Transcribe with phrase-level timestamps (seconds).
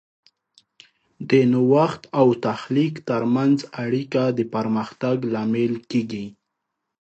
[1.29, 6.25] د نوښت او تخلیق ترمنځ اړیکه د پرمختګ لامل کیږي.